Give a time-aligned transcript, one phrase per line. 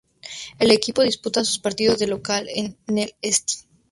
[0.57, 3.67] El equipo disputa sus partidos de local en el St.